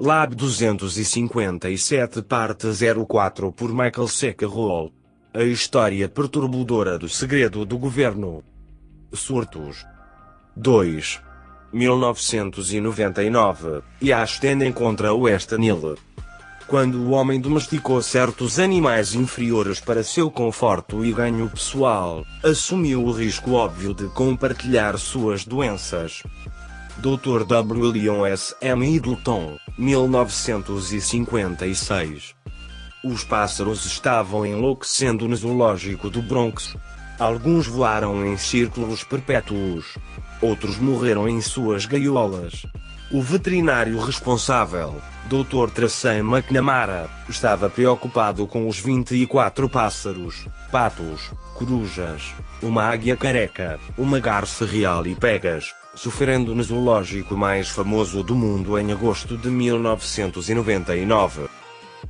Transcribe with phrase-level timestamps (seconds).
[0.00, 2.68] Lab 257 Parte
[3.04, 4.32] 04 por Michael C.
[4.32, 4.92] Carroll.
[5.34, 8.44] A história perturbadora do segredo do governo.
[9.12, 9.84] Surtos.
[10.54, 11.20] 2.
[11.72, 13.82] 1999.
[14.00, 15.96] E Ashton encontra West Nile.
[16.68, 23.10] Quando o homem domesticou certos animais inferiores para seu conforto e ganho pessoal, assumiu o
[23.10, 26.22] risco óbvio de compartilhar suas doenças.
[26.98, 27.46] Dr.
[27.46, 27.80] W.
[27.80, 28.54] William S.
[28.60, 28.84] M.
[28.84, 32.34] Middleton, 1956.
[33.04, 36.76] Os pássaros estavam enlouquecendo no zoológico do Bronx.
[37.16, 39.96] Alguns voaram em círculos perpétuos.
[40.42, 42.66] Outros morreram em suas gaiolas.
[43.12, 45.70] O veterinário responsável, Dr.
[45.72, 54.66] Tracey McNamara, estava preocupado com os 24 pássaros, patos, corujas, uma águia careca, uma garça
[54.66, 61.48] real e pegas, sofrendo no zoológico mais famoso do mundo em agosto de 1999.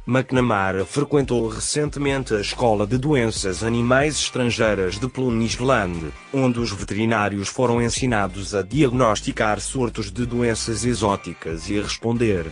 [0.06, 7.80] McNamara frequentou recentemente a Escola de Doenças Animais Estrangeiras de Plunisland, onde os veterinários foram
[7.80, 12.44] ensinados a diagnosticar surtos de doenças exóticas e a responder.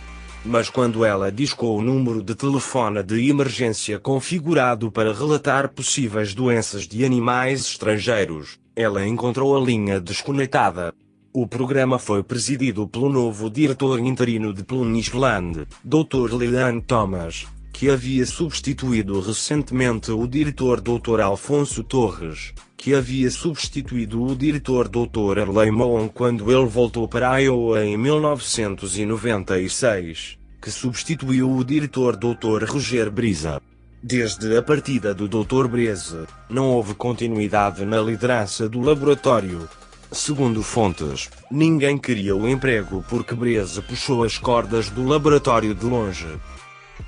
[0.43, 6.87] Mas quando ela discou o número de telefone de emergência configurado para relatar possíveis doenças
[6.87, 10.95] de animais estrangeiros, ela encontrou a linha desconectada.
[11.39, 16.33] O programa foi presidido pelo novo diretor interino de Plunisland, Dr.
[16.33, 21.21] Leanne Thomas, que havia substituído recentemente o diretor Dr.
[21.21, 25.41] Alfonso Torres, que havia substituído o diretor Dr.
[25.41, 32.63] Arley Moon quando ele voltou para Iowa em 1996, que substituiu o diretor Dr.
[32.67, 33.61] Roger Brisa.
[34.01, 35.67] Desde a partida do Dr.
[35.67, 39.69] Breze, não houve continuidade na liderança do laboratório,
[40.11, 46.27] Segundo fontes, ninguém queria o emprego porque Breze puxou as cordas do laboratório de longe.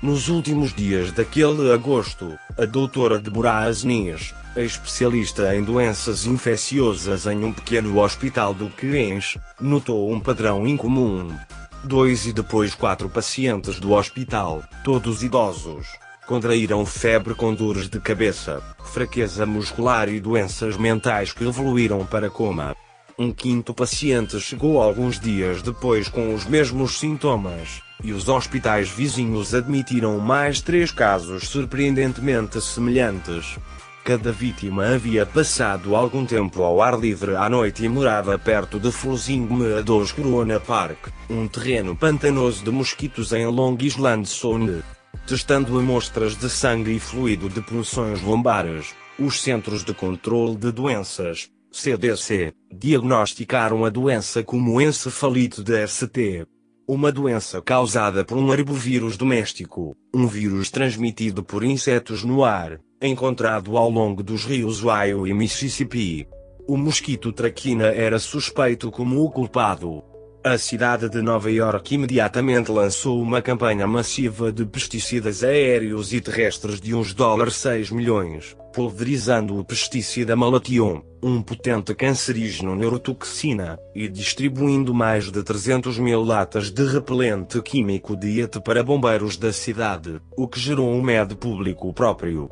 [0.02, 7.52] Nos últimos dias daquele agosto, a doutora Deborah Asnis, especialista em doenças infecciosas em um
[7.52, 11.34] pequeno hospital do Queens, notou um padrão incomum.
[11.82, 15.86] Dois e depois quatro pacientes do hospital, todos idosos,
[16.26, 22.76] contraíram febre com dores de cabeça, fraqueza muscular e doenças mentais que evoluíram para coma.
[23.22, 29.54] Um quinto paciente chegou alguns dias depois com os mesmos sintomas, e os hospitais vizinhos
[29.54, 33.58] admitiram mais três casos surpreendentemente semelhantes.
[34.06, 38.90] Cada vítima havia passado algum tempo ao ar livre à noite e morava perto de
[38.90, 44.82] Flossing Meadows Corona Park, um terreno pantanoso de mosquitos em Long Island Sound.
[45.26, 51.50] Testando amostras de sangue e fluido de punções lombares, os Centros de Controle de Doenças,
[51.72, 56.46] CDC, diagnosticaram a doença como encefalite de ST.
[56.86, 63.76] Uma doença causada por um arbovírus doméstico, um vírus transmitido por insetos no ar, encontrado
[63.76, 66.26] ao longo dos rios Ohio e Mississippi.
[66.66, 70.02] O mosquito traquina era suspeito como o culpado.
[70.42, 76.80] A cidade de Nova York imediatamente lançou uma campanha massiva de pesticidas aéreos e terrestres
[76.80, 84.94] de uns dólares 6 milhões, pulverizando o pesticida Malathion, um potente cancerígeno neurotoxina, e distribuindo
[84.94, 90.58] mais de 300 mil latas de repelente químico Diet para bombeiros da cidade, o que
[90.58, 92.50] gerou um medo público próprio.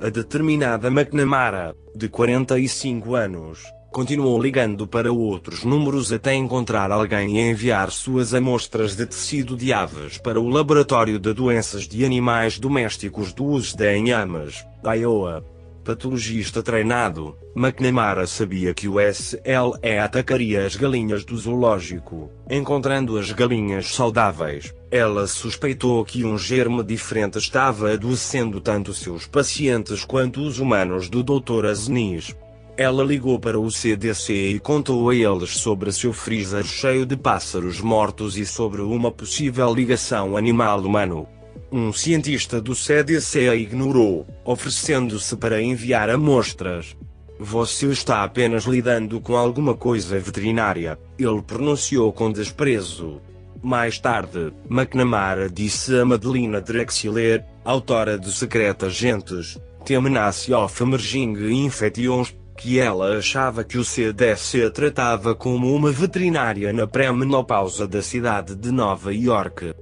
[0.00, 7.50] A determinada McNamara, de 45 anos, continuou ligando para outros números até encontrar alguém e
[7.50, 13.32] enviar suas amostras de tecido de aves para o Laboratório de Doenças de Animais Domésticos
[13.32, 15.44] do USD em Ames, Iowa.
[15.84, 23.94] Patologista treinado, McNamara sabia que o SLE atacaria as galinhas do zoológico, encontrando as galinhas
[23.94, 24.74] saudáveis.
[24.90, 31.22] Ela suspeitou que um germe diferente estava adoecendo tanto seus pacientes quanto os humanos do
[31.22, 31.64] Dr.
[31.64, 32.36] Asnis.
[32.78, 37.80] Ela ligou para o CDC e contou a eles sobre seu freezer cheio de pássaros
[37.80, 41.26] mortos e sobre uma possível ligação animal-humano.
[41.72, 46.96] Um cientista do CDC a ignorou, oferecendo-se para enviar amostras.
[47.40, 53.20] Você está apenas lidando com alguma coisa veterinária, ele pronunciou com desprezo.
[53.60, 62.32] Mais tarde, McNamara disse a Madelina Drexler, autora de Secretas Gentes, Temenace of Emerging Infections,
[62.58, 68.72] que ela achava que o CDC tratava como uma veterinária na pré-menopausa da cidade de
[68.72, 69.72] Nova York.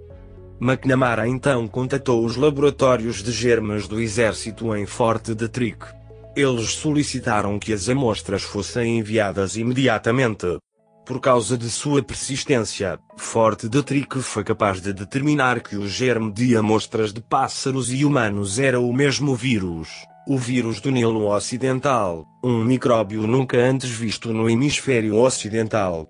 [0.61, 5.87] McNamara então contatou os laboratórios de germes do exército em Fort Detrick.
[6.37, 10.58] Eles solicitaram que as amostras fossem enviadas imediatamente.
[11.06, 16.31] Por causa de sua persistência, Forte de Trick foi capaz de determinar que o germe
[16.31, 19.88] de amostras de pássaros e humanos era o mesmo vírus,
[20.28, 26.08] o vírus do Nilo Ocidental, um micróbio nunca antes visto no hemisfério ocidental.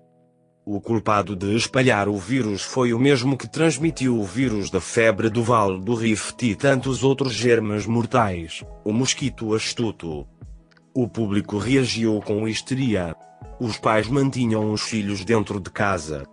[0.65, 5.29] O culpado de espalhar o vírus foi o mesmo que transmitiu o vírus da febre
[5.29, 10.27] do Vale do Rift e tantos outros germes mortais, o mosquito astuto.
[10.95, 13.15] O público reagiu com histeria.
[13.59, 16.23] Os pais mantinham os filhos dentro de casa.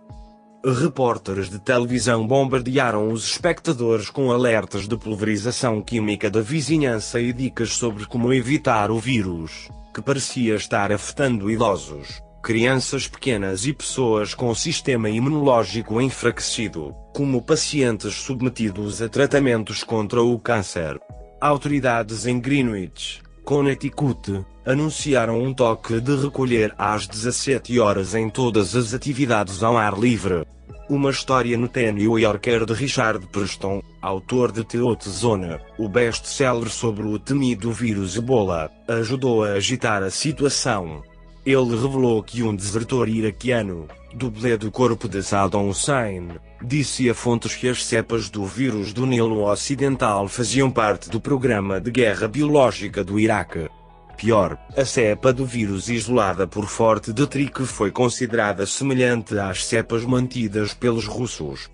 [0.67, 7.75] Repórteres de televisão bombardearam os espectadores com alertas de pulverização química da vizinhança e dicas
[7.75, 14.55] sobre como evitar o vírus, que parecia estar afetando idosos, crianças pequenas e pessoas com
[14.55, 20.99] sistema imunológico enfraquecido, como pacientes submetidos a tratamentos contra o câncer.
[21.39, 28.95] Autoridades em Greenwich, Connecticut, anunciaram um toque de recolher às 17 horas em todas as
[28.95, 30.43] atividades ao ar livre.
[30.87, 37.07] Uma história no New Yorker de Richard Preston, autor de Teote Zona, o best-seller sobre
[37.07, 41.01] o temido vírus Ebola, ajudou a agitar a situação.
[41.43, 46.27] Ele revelou que um desertor iraquiano, dublê do corpo de Saddam Hussein,
[46.61, 51.81] disse a fontes que as cepas do vírus do Nilo Ocidental faziam parte do programa
[51.81, 53.69] de guerra biológica do Iraque.
[54.17, 60.03] Pior, a cepa do vírus isolada por Forte de Trick foi considerada semelhante às cepas
[60.03, 61.69] mantidas pelos russos.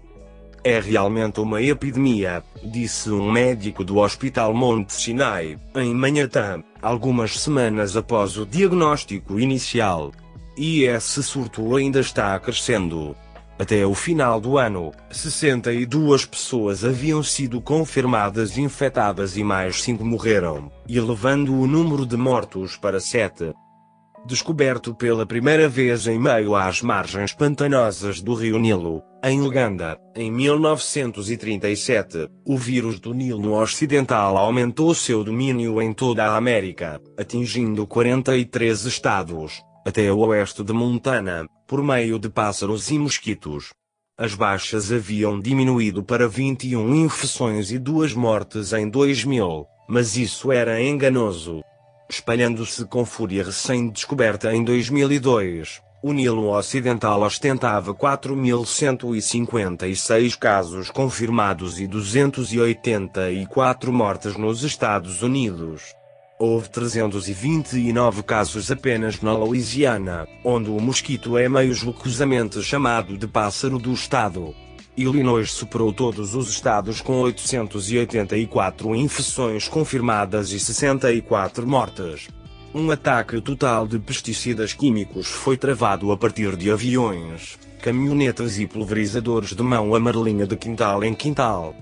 [0.64, 7.96] É realmente uma epidemia, disse um médico do Hospital Monte Sinai, em Manhattan, algumas semanas
[7.96, 10.12] após o diagnóstico inicial.
[10.58, 13.16] E esse surto ainda está crescendo.
[13.62, 20.72] Até o final do ano, 62 pessoas haviam sido confirmadas infectadas e mais 5 morreram,
[20.90, 23.54] elevando o número de mortos para 7.
[24.26, 30.32] Descoberto pela primeira vez em meio às margens pantanosas do rio Nilo, em Uganda, em
[30.32, 38.86] 1937, o vírus do Nilo Ocidental aumentou seu domínio em toda a América, atingindo 43
[38.86, 43.70] estados, até o oeste de Montana, por meio de pássaros e mosquitos.
[44.18, 50.82] As baixas haviam diminuído para 21 infecções e duas mortes em 2000, mas isso era
[50.82, 51.62] enganoso.
[52.10, 63.94] Espalhando-se com fúria recém-descoberta em 2002, o Nilo Ocidental ostentava 4.156 casos confirmados e 284
[63.94, 65.94] mortes nos Estados Unidos.
[66.44, 73.78] Houve 329 casos apenas na Louisiana, onde o mosquito é meio jocosamente chamado de pássaro
[73.78, 74.52] do estado.
[74.98, 82.28] Illinois superou todos os estados com 884 infecções confirmadas e 64 mortes.
[82.74, 89.56] Um ataque total de pesticidas químicos foi travado a partir de aviões, caminhonetas e pulverizadores
[89.56, 91.76] de mão amarelinha de quintal em quintal.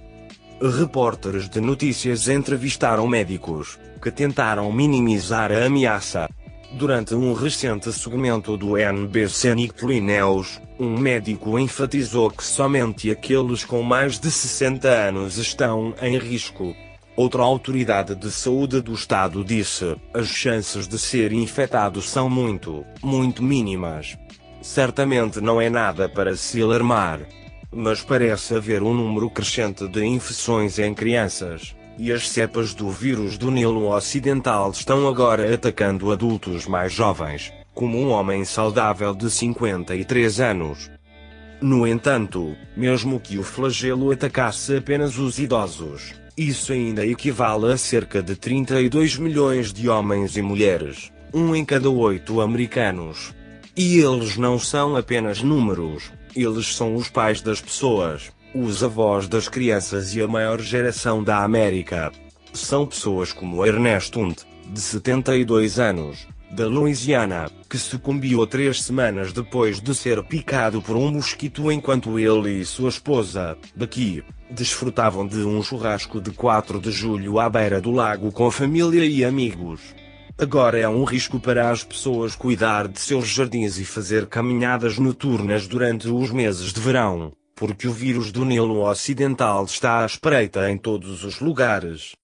[0.61, 6.29] Repórteres de notícias entrevistaram médicos, que tentaram minimizar a ameaça.
[6.73, 13.81] Durante um recente segmento do NBC Nick News, um médico enfatizou que somente aqueles com
[13.81, 16.75] mais de 60 anos estão em risco.
[17.15, 23.41] Outra autoridade de saúde do estado disse: as chances de ser infectado são muito, muito
[23.41, 24.17] mínimas.
[24.61, 27.38] Certamente não é nada para se alarmar
[27.71, 33.37] mas parece haver um número crescente de infecções em crianças, e as cepas do vírus
[33.37, 40.39] do Nilo Ocidental estão agora atacando adultos mais jovens, como um homem saudável de 53
[40.39, 40.89] anos.
[41.61, 48.23] No entanto, mesmo que o flagelo atacasse apenas os idosos, isso ainda equivale a cerca
[48.23, 53.35] de 32 milhões de homens e mulheres, um em cada oito americanos.
[53.75, 59.47] E eles não são apenas números, eles são os pais das pessoas, os avós das
[59.47, 62.11] crianças e a maior geração da América.
[62.53, 69.79] São pessoas como Ernesto Hunt, de 72 anos, da Louisiana, que sucumbiu três semanas depois
[69.79, 75.61] de ser picado por um mosquito enquanto ele e sua esposa, daqui, desfrutavam de um
[75.61, 79.81] churrasco de 4 de julho à beira do lago com família e amigos.
[80.41, 85.67] Agora é um risco para as pessoas cuidar de seus jardins e fazer caminhadas noturnas
[85.67, 90.77] durante os meses de verão, porque o vírus do Nilo Ocidental está à espreita em
[90.77, 92.15] todos os lugares.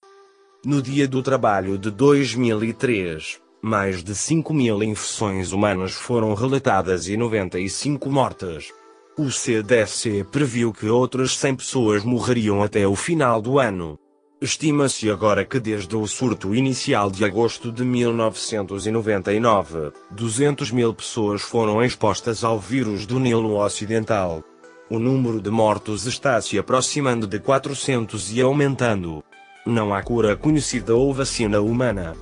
[0.63, 7.17] No dia do trabalho de 2003, mais de 5 mil infecções humanas foram relatadas e
[7.17, 8.71] 95 mortes.
[9.17, 13.99] O CDC previu que outras 100 pessoas morreriam até o final do ano.
[14.41, 21.81] Estima-se agora que desde o surto inicial de agosto de 1999, 200 mil pessoas foram
[21.81, 24.43] expostas ao vírus do Nilo Ocidental.
[24.89, 29.23] O número de mortos está se aproximando de 400 e aumentando.
[29.65, 32.13] Não há cura conhecida ou vacina humana.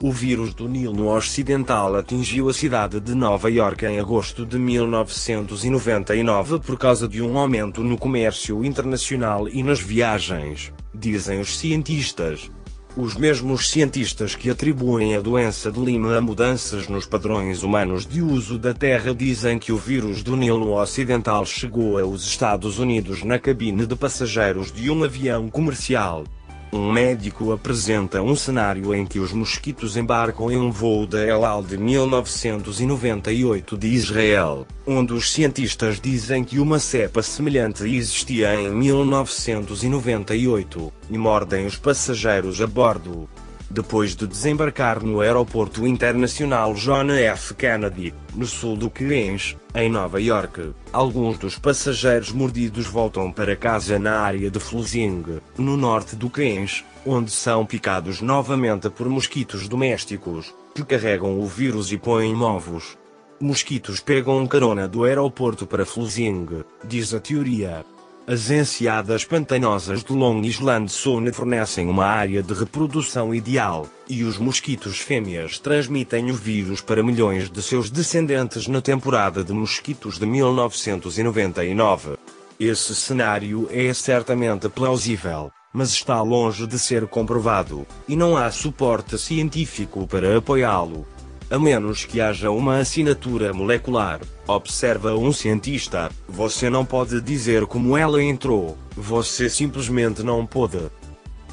[0.00, 6.60] O vírus do Nilo Ocidental atingiu a cidade de Nova York em agosto de 1999
[6.60, 12.50] por causa de um aumento no comércio internacional e nas viagens, dizem os cientistas.
[12.94, 18.20] Os mesmos cientistas que atribuem a doença de Lima a mudanças nos padrões humanos de
[18.20, 23.38] uso da Terra dizem que o vírus do Nilo Ocidental chegou aos Estados Unidos na
[23.38, 26.24] cabine de passageiros de um avião comercial.
[26.74, 31.44] Um médico apresenta um cenário em que os mosquitos embarcam em um voo da El
[31.44, 38.70] Al de 1998 de Israel, onde os cientistas dizem que uma cepa semelhante existia em
[38.70, 43.28] 1998, e mordem os passageiros a bordo
[43.72, 47.54] depois de desembarcar no Aeroporto Internacional John F.
[47.54, 50.72] Kennedy, no sul do Queens, em Nova York.
[50.92, 55.24] Alguns dos passageiros mordidos voltam para casa na área de Flusing,
[55.56, 61.90] no norte do Queens, onde são picados novamente por mosquitos domésticos, que carregam o vírus
[61.90, 62.98] e põem ovos.
[63.40, 66.46] Mosquitos pegam carona do aeroporto para Flusing,
[66.84, 67.84] diz a teoria.
[68.24, 74.38] As enseadas pantanosas de Long Island Sound fornecem uma área de reprodução ideal, e os
[74.38, 80.26] mosquitos fêmeas transmitem o vírus para milhões de seus descendentes na temporada de mosquitos de
[80.26, 82.16] 1999.
[82.60, 89.18] Esse cenário é certamente plausível, mas está longe de ser comprovado, e não há suporte
[89.18, 91.04] científico para apoiá-lo
[91.52, 97.94] a menos que haja uma assinatura molecular, observa um cientista, você não pode dizer como
[97.94, 100.78] ela entrou, você simplesmente não pode.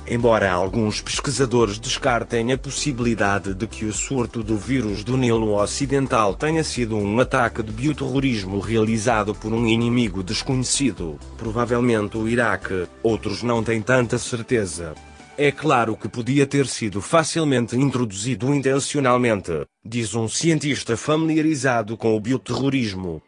[0.08, 6.34] Embora alguns pesquisadores descartem a possibilidade de que o surto do vírus do Nilo Ocidental
[6.34, 13.44] tenha sido um ataque de bioterrorismo realizado por um inimigo desconhecido, provavelmente o Iraque, outros
[13.44, 14.96] não têm tanta certeza.
[15.42, 22.20] É claro que podia ter sido facilmente introduzido intencionalmente, diz um cientista familiarizado com o
[22.20, 23.22] bioterrorismo.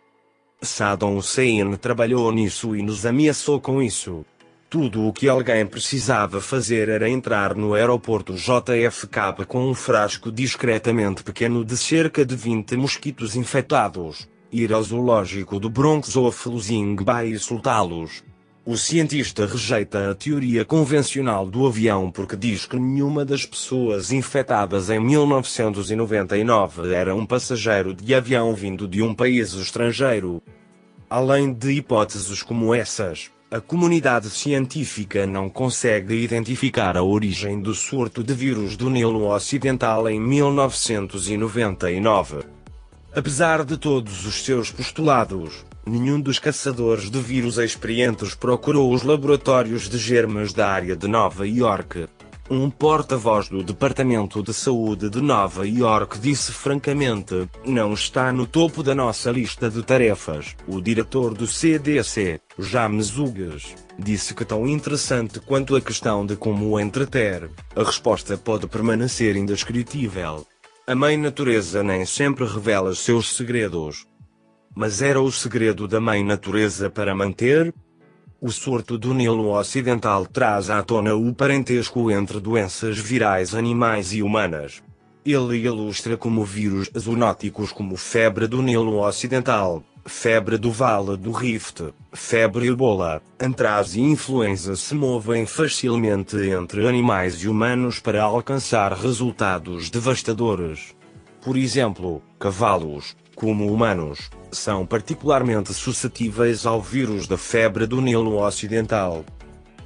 [0.61, 4.25] Saddam Hussein trabalhou nisso e nos ameaçou com isso.
[4.69, 11.23] Tudo o que alguém precisava fazer era entrar no aeroporto JFK com um frasco discretamente
[11.23, 16.93] pequeno de cerca de 20 mosquitos infectados, ir ao zoológico do Bronx ou a Flusing
[16.93, 18.21] Bay e soltá-los.
[18.63, 24.91] O cientista rejeita a teoria convencional do avião porque diz que nenhuma das pessoas infectadas
[24.91, 30.43] em 1999 era um passageiro de avião vindo de um país estrangeiro.
[31.09, 38.23] Além de hipóteses como essas, a comunidade científica não consegue identificar a origem do surto
[38.23, 42.43] de vírus do Nilo Ocidental em 1999.
[43.13, 49.89] Apesar de todos os seus postulados, Nenhum dos caçadores de vírus experientes procurou os laboratórios
[49.89, 52.07] de germes da área de Nova York.
[52.49, 58.83] Um porta-voz do Departamento de Saúde de Nova York disse francamente: Não está no topo
[58.83, 60.55] da nossa lista de tarefas.
[60.67, 66.69] O diretor do CDC, James Hugues, disse que tão interessante quanto a questão de como
[66.69, 70.45] o entreter, a resposta pode permanecer indescritível.
[70.85, 74.10] A mãe natureza nem sempre revela seus segredos.
[74.75, 77.73] Mas era o segredo da mãe natureza para manter?
[78.39, 84.23] O surto do Nilo Ocidental traz à tona o parentesco entre doenças virais animais e
[84.23, 84.81] humanas.
[85.25, 91.93] Ele ilustra como vírus zoonóticos como febre do Nilo Ocidental, febre do Vale do Rift,
[92.11, 99.89] febre ebola, antraz e influenza se movem facilmente entre animais e humanos para alcançar resultados
[99.89, 100.95] devastadores.
[101.43, 109.25] Por exemplo, cavalos, como humanos, são particularmente suscetíveis ao vírus da febre do Nilo Ocidental.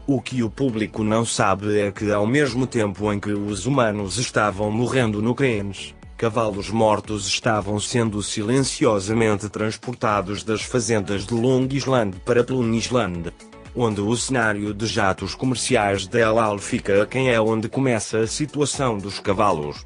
[0.05, 4.17] O que o público não sabe é que, ao mesmo tempo em que os humanos
[4.17, 12.17] estavam morrendo no Queens, cavalos mortos estavam sendo silenciosamente transportados das fazendas de Long Island
[12.25, 13.31] para Plum Island,
[13.74, 18.27] onde o cenário de jatos comerciais de El Al fica quem é onde começa a
[18.27, 19.85] situação dos cavalos.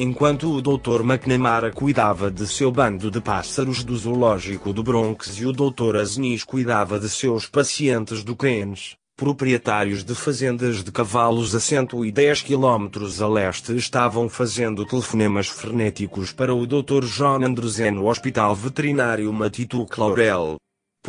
[0.00, 1.00] Enquanto o Dr.
[1.00, 5.96] McNamara cuidava de seu bando de pássaros do zoológico do Bronx e o Dr.
[5.96, 12.88] Asnis cuidava de seus pacientes do Queens, proprietários de fazendas de cavalos a 110 km
[13.20, 17.04] a leste estavam fazendo telefonemas frenéticos para o Dr.
[17.04, 20.58] John Andrews no Hospital Veterinário Matituc Laurel.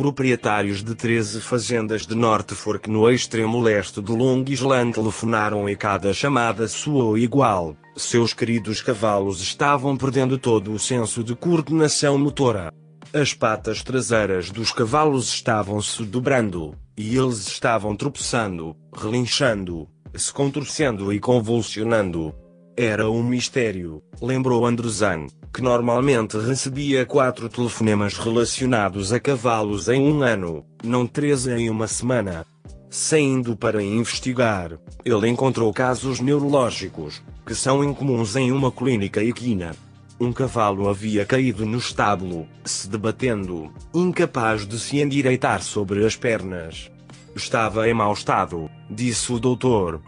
[0.00, 5.76] Proprietários de 13 fazendas de Norte Fork no extremo leste do Long Island telefonaram e
[5.76, 7.76] cada chamada soou igual.
[7.94, 12.72] Seus queridos cavalos estavam perdendo todo o senso de coordenação motora.
[13.12, 21.12] As patas traseiras dos cavalos estavam se dobrando, e eles estavam tropeçando, relinchando, se contorcendo
[21.12, 22.34] e convulsionando.
[22.76, 30.22] Era um mistério, lembrou Andruzan, que normalmente recebia quatro telefonemas relacionados a cavalos em um
[30.22, 32.46] ano, não treze em uma semana.
[32.88, 39.72] Saindo para investigar, ele encontrou casos neurológicos, que são incomuns em uma clínica equina.
[40.18, 46.90] Um cavalo havia caído no estábulo, se debatendo, incapaz de se endireitar sobre as pernas.
[47.34, 50.00] Estava em mau estado, disse o doutor.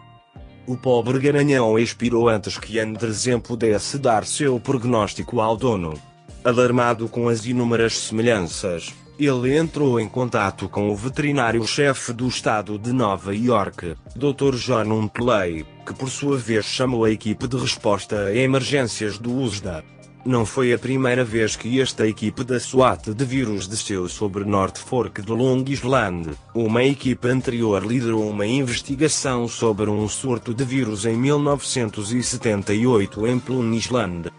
[0.65, 5.93] O pobre garanhão expirou antes que Andresen pudesse dar seu prognóstico ao dono.
[6.41, 12.93] Alarmado com as inúmeras semelhanças, ele entrou em contato com o veterinário-chefe do estado de
[12.93, 14.55] Nova York, Dr.
[14.55, 19.83] John Untley, que por sua vez chamou a equipe de resposta a emergências do USDA.
[20.25, 24.77] Não foi a primeira vez que esta equipe da SWAT de vírus desceu sobre North
[24.77, 26.29] Fork de Long Island.
[26.55, 33.73] Uma equipe anterior liderou uma investigação sobre um surto de vírus em 1978 em Plum
[33.73, 34.31] Island.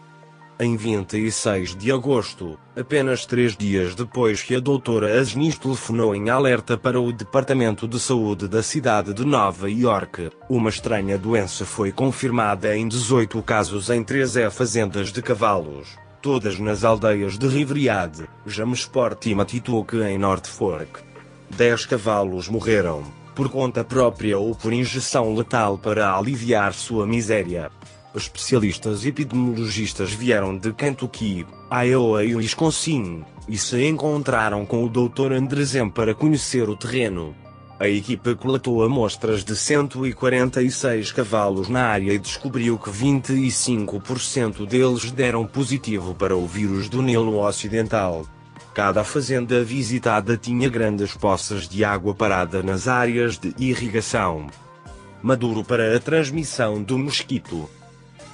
[0.58, 6.78] Em 26 de agosto, apenas três dias depois que a doutora Asnis telefonou em alerta
[6.78, 12.76] para o Departamento de Saúde da cidade de Nova York, uma estranha doença foi confirmada
[12.76, 19.34] em 18 casos em 13 fazendas de cavalos, todas nas aldeias de Riveriade, Jamesport e
[19.34, 21.02] Matituque em North Fork.
[21.50, 23.02] Dez cavalos morreram,
[23.34, 27.72] por conta própria ou por injeção letal para aliviar sua miséria.
[28.14, 35.32] Especialistas epidemiologistas vieram de Kentucky, Iowa e Wisconsin, e se encontraram com o Dr.
[35.32, 37.34] Andresen para conhecer o terreno.
[37.80, 45.44] A equipe coletou amostras de 146 cavalos na área e descobriu que 25% deles deram
[45.44, 48.24] positivo para o vírus do Nilo Ocidental.
[48.72, 54.46] Cada fazenda visitada tinha grandes poças de água parada nas áreas de irrigação.
[55.20, 57.68] Maduro para a transmissão do mosquito.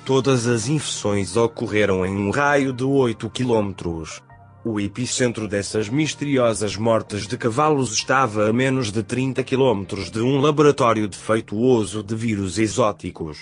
[0.04, 4.20] Todas as infecções ocorreram em um raio de 8 quilômetros.
[4.64, 10.40] O epicentro dessas misteriosas mortes de cavalos estava a menos de 30 quilômetros de um
[10.40, 13.38] laboratório defeituoso de vírus exóticos.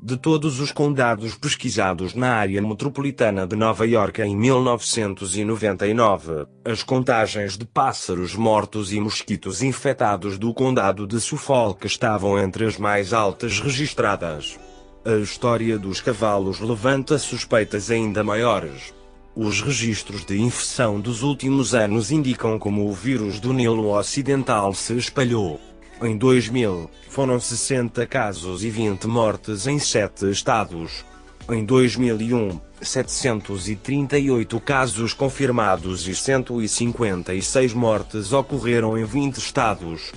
[0.00, 7.56] De todos os condados pesquisados na área metropolitana de Nova York em 1999, as contagens
[7.56, 13.60] de pássaros mortos e mosquitos infectados do condado de Suffolk estavam entre as mais altas
[13.60, 14.58] registradas.
[15.04, 18.94] A história dos cavalos levanta suspeitas ainda maiores.
[19.34, 24.96] Os registros de infecção dos últimos anos indicam como o vírus do Nilo Ocidental se
[24.96, 25.60] espalhou.
[26.00, 31.04] Em 2000, foram 60 casos e 20 mortes em 7 estados.
[31.50, 40.12] Em 2001, 738 casos confirmados e 156 mortes ocorreram em 20 estados.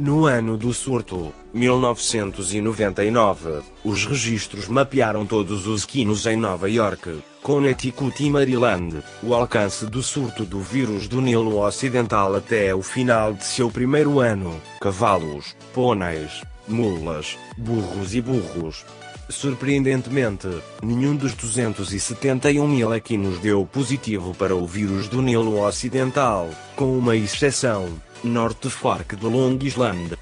[0.00, 8.24] No ano do surto, 1999, os registros mapearam todos os quinos em Nova York, Connecticut
[8.24, 13.44] e Maryland, o alcance do surto do vírus do Nilo Ocidental até o final de
[13.44, 18.86] seu primeiro ano, cavalos, pôneis, mulas, burros e burros.
[19.30, 20.48] Surpreendentemente,
[20.82, 27.16] nenhum dos 271 mil equinos deu positivo para o vírus do Nilo Ocidental, com uma
[27.16, 27.88] exceção,
[28.24, 30.16] Norte Fork de Long Island.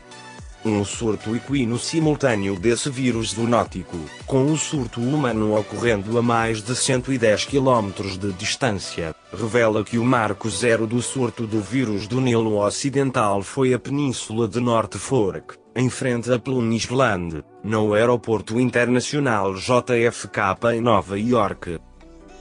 [0.65, 6.75] Um surto equino simultâneo desse vírus zoonótico, com o surto humano ocorrendo a mais de
[6.75, 12.59] 110 km de distância, revela que o marco zero do surto do vírus do Nilo
[12.59, 19.55] Ocidental foi a península de North Fork, em frente a Plum Island, no aeroporto internacional
[19.55, 21.79] JFK em Nova York.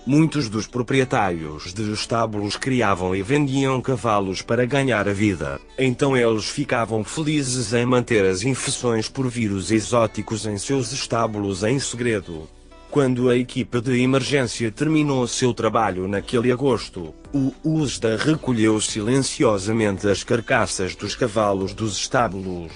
[0.08, 6.46] Muitos dos proprietários de estábulos criavam e vendiam cavalos para ganhar a vida, então eles
[6.46, 12.48] ficavam felizes em manter as infecções por vírus exóticos em seus estábulos em segredo.
[12.89, 20.24] Quando a equipe de emergência terminou seu trabalho naquele agosto, o USDA recolheu silenciosamente as
[20.24, 22.72] carcaças dos cavalos dos estábulos.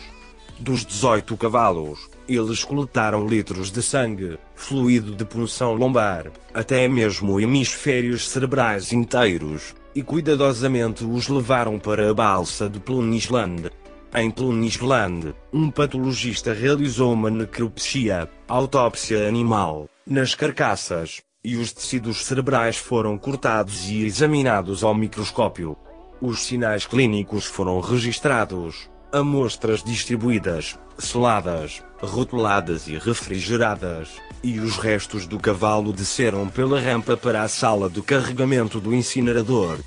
[0.59, 8.29] Dos 18 cavalos, eles coletaram litros de sangue, fluido de punção lombar, até mesmo hemisférios
[8.29, 13.69] cerebrais inteiros, e cuidadosamente os levaram para a balsa de Plum Island.
[14.13, 22.25] Em Plum Island, um patologista realizou uma necropsia, autópsia animal, nas carcaças, e os tecidos
[22.25, 25.75] cerebrais foram cortados e examinados ao microscópio.
[26.21, 34.09] Os sinais clínicos foram registrados, amostras distribuídas, seladas, rotuladas e refrigeradas,
[34.43, 39.79] e os restos do cavalo desceram pela rampa para a sala de carregamento do incinerador.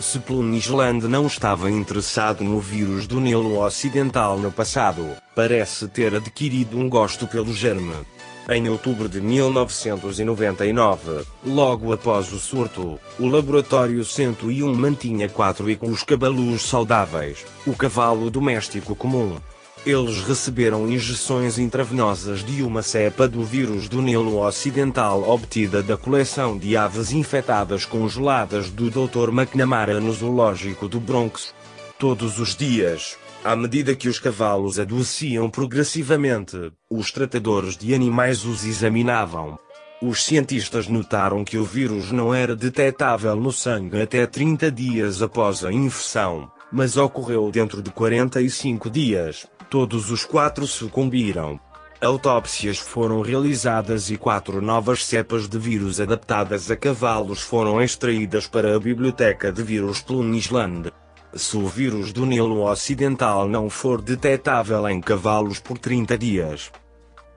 [0.00, 6.78] Se Plunisland não estava interessado no vírus do Nilo Ocidental no passado, parece ter adquirido
[6.78, 7.94] um gosto pelo germe.
[8.48, 15.88] Em outubro de 1999, logo após o surto, o Laboratório 101 mantinha quatro e com
[15.88, 19.38] os cabalos saudáveis, o cavalo doméstico comum,
[19.86, 26.56] eles receberam injeções intravenosas de uma cepa do vírus do Nilo Ocidental obtida da coleção
[26.56, 29.28] de aves infectadas congeladas do Dr.
[29.28, 31.54] McNamara no zoológico do Bronx.
[31.98, 38.64] Todos os dias, à medida que os cavalos adoeciam progressivamente, os tratadores de animais os
[38.64, 39.58] examinavam.
[40.02, 45.64] Os cientistas notaram que o vírus não era detectável no sangue até 30 dias após
[45.64, 49.46] a infecção, mas ocorreu dentro de 45 dias.
[49.70, 51.58] Todos os quatro sucumbiram.
[52.00, 58.76] Autópsias foram realizadas e quatro novas cepas de vírus adaptadas a cavalos foram extraídas para
[58.76, 60.92] a biblioteca de vírus Plunisland.
[61.34, 66.70] Se o vírus do Nilo Ocidental não for detectável em cavalos por 30 dias.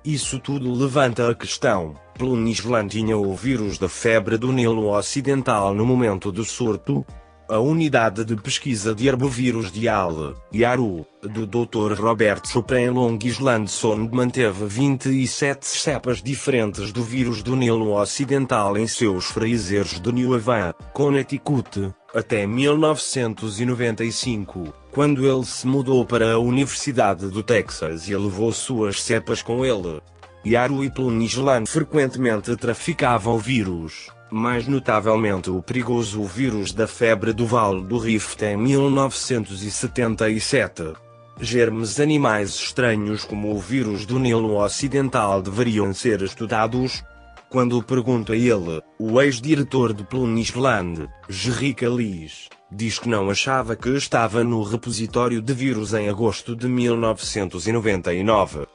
[0.03, 5.85] Isso tudo levanta a questão: Plunisland tinha o vírus da febre do Nilo Ocidental no
[5.85, 7.05] momento do surto?
[7.49, 11.93] A unidade de pesquisa de herbovírus de Al, Yaru, do Dr.
[11.93, 18.85] Robert Chopin Long Island Sound manteve 27 cepas diferentes do vírus do Nilo Ocidental em
[18.85, 27.29] seus freezers de New Haven, Connecticut, até 1995, quando ele se mudou para a Universidade
[27.29, 30.01] do Texas e levou suas cepas com ele.
[30.45, 37.81] Yaru e Plunisland frequentemente traficavam vírus mais notavelmente o perigoso vírus da febre do Vale
[37.81, 40.93] do Rift em 1977.
[41.39, 47.03] Germes animais estranhos como o vírus do Nilo Ocidental deveriam ser estudados?
[47.49, 53.89] Quando pergunto a ele, o ex-diretor de Plunisland, Jerry Callis, diz que não achava que
[53.89, 58.67] estava no repositório de vírus em agosto de 1999.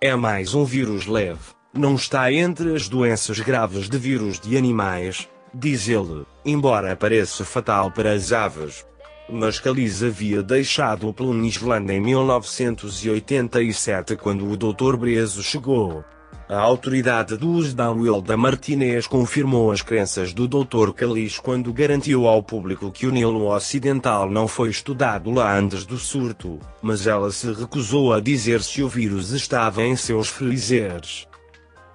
[0.00, 5.28] É mais um vírus leve, não está entre as doenças graves de vírus de animais,
[5.52, 8.86] diz ele, embora pareça fatal para as aves.
[9.28, 14.96] Mas Calis havia deixado o Plunisland em 1987 quando o Dr.
[14.96, 16.02] Brezo chegou.
[16.48, 20.92] A autoridade dos Downwell da Martinez confirmou as crenças do Dr.
[20.94, 25.96] Calis quando garantiu ao público que o Nilo Ocidental não foi estudado lá antes do
[25.98, 31.26] surto, mas ela se recusou a dizer se o vírus estava em seus freezers.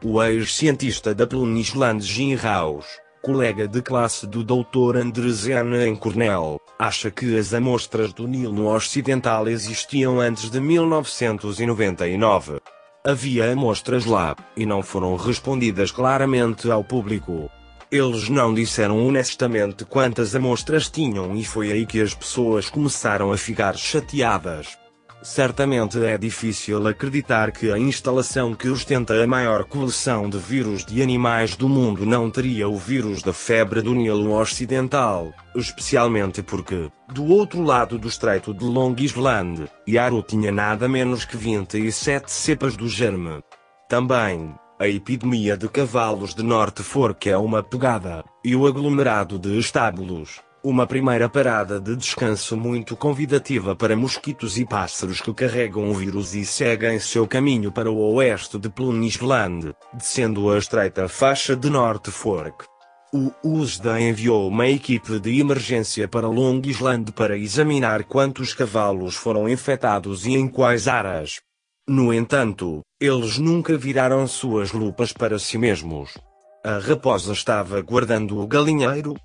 [0.02, 2.86] O ex-cientista da Plunisland Jim House,
[3.22, 4.96] colega de classe do Dr.
[4.96, 12.62] Andresen em Cornell, acha que as amostras do Nilo Ocidental existiam antes de 1999.
[13.06, 17.52] Havia amostras lá, e não foram respondidas claramente ao público.
[17.92, 23.38] Eles não disseram honestamente quantas amostras tinham e foi aí que as pessoas começaram a
[23.38, 24.79] ficar chateadas.
[25.22, 31.02] Certamente é difícil acreditar que a instalação que ostenta a maior coleção de vírus de
[31.02, 37.26] animais do mundo não teria o vírus da febre do Nilo Ocidental, especialmente porque, do
[37.26, 42.88] outro lado do Estreito de Long Island, Yaro tinha nada menos que 27 cepas do
[42.88, 43.44] germe.
[43.90, 49.60] Também, a epidemia de cavalos de Norte Fork é uma pegada, e o aglomerado de
[49.60, 55.94] estábulos, uma primeira parada de descanso muito convidativa para mosquitos e pássaros que carregam o
[55.94, 61.70] vírus e seguem seu caminho para o oeste de Plunisland, descendo a estreita faixa de
[61.70, 62.66] North Fork.
[63.14, 69.50] O USDA enviou uma equipe de emergência para Long Island para examinar quantos cavalos foram
[69.50, 71.40] infectados e em quais áreas.
[71.88, 76.16] No entanto, eles nunca viraram suas lupas para si mesmos.
[76.64, 79.16] A raposa estava guardando o galinheiro,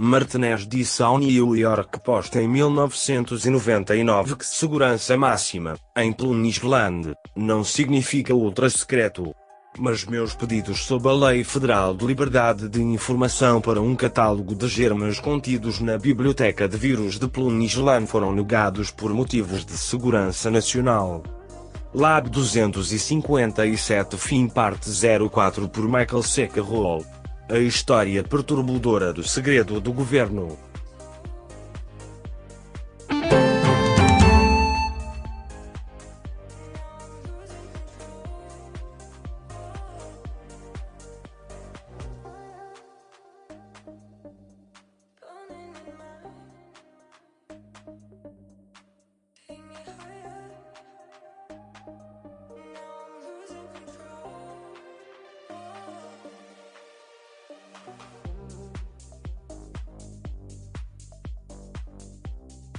[0.00, 8.32] Martinez disse ao New York Post em 1999 que segurança máxima, em Plunisland, não significa
[8.32, 9.34] ultra secreto.
[9.76, 14.68] Mas meus pedidos sob a Lei Federal de Liberdade de Informação para um catálogo de
[14.68, 21.24] germes contidos na Biblioteca de Vírus de Plunisland foram negados por motivos de segurança nacional.
[21.92, 24.90] Lab 257 Fim Parte
[25.28, 26.46] 04 por Michael C.
[26.46, 27.04] Carroll
[27.48, 30.67] a história perturbadora do segredo do governo.